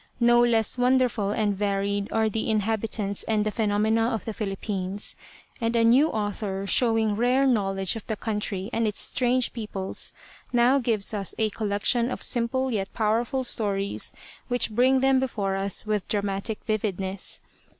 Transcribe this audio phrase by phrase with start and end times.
[0.19, 5.15] No less wonderful and varied are the inhabitants and the phenomena of the Philippines,
[5.61, 10.11] and a new author, showing rare knowledge of the country and its strange peoples,
[10.51, 14.11] now gives us a collection of simple yet powerful stories
[14.47, 17.39] which bring them before us with dramatic vividness.